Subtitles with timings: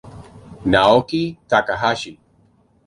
[0.65, 2.17] Naoki Takahashi